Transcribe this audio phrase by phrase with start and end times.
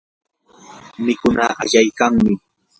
[1.05, 2.33] mikunaa ayaykanmi.